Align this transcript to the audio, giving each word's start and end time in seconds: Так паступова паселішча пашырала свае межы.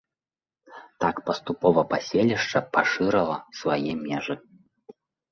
Так 1.03 1.15
паступова 1.27 1.83
паселішча 1.91 2.59
пашырала 2.77 3.35
свае 3.59 3.93
межы. 4.07 4.35